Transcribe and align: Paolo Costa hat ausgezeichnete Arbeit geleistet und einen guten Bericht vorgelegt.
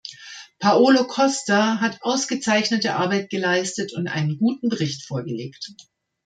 Paolo 0.59 1.03
Costa 1.05 1.79
hat 1.79 1.99
ausgezeichnete 2.01 2.95
Arbeit 2.95 3.29
geleistet 3.29 3.93
und 3.93 4.07
einen 4.07 4.39
guten 4.39 4.67
Bericht 4.67 5.05
vorgelegt. 5.05 5.73